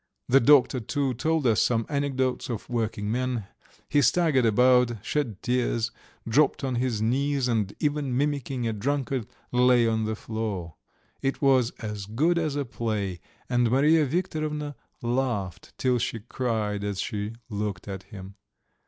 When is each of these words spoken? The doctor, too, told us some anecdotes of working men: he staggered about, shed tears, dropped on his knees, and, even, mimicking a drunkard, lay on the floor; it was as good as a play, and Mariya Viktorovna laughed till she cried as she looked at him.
The 0.27 0.39
doctor, 0.39 0.79
too, 0.79 1.13
told 1.13 1.45
us 1.45 1.61
some 1.61 1.85
anecdotes 1.87 2.49
of 2.49 2.67
working 2.67 3.11
men: 3.11 3.43
he 3.87 4.01
staggered 4.01 4.47
about, 4.47 5.05
shed 5.05 5.43
tears, 5.43 5.91
dropped 6.27 6.63
on 6.63 6.73
his 6.73 7.03
knees, 7.03 7.47
and, 7.47 7.71
even, 7.79 8.17
mimicking 8.17 8.67
a 8.67 8.73
drunkard, 8.73 9.27
lay 9.51 9.85
on 9.87 10.05
the 10.05 10.15
floor; 10.15 10.73
it 11.21 11.39
was 11.39 11.69
as 11.81 12.07
good 12.07 12.39
as 12.39 12.55
a 12.55 12.65
play, 12.65 13.19
and 13.47 13.69
Mariya 13.69 14.07
Viktorovna 14.07 14.73
laughed 15.03 15.71
till 15.77 15.99
she 15.99 16.19
cried 16.19 16.83
as 16.83 16.99
she 16.99 17.33
looked 17.51 17.87
at 17.87 18.01
him. 18.09 18.33